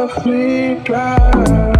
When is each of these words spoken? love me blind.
love 0.00 0.24
me 0.24 0.80
blind. 0.86 1.79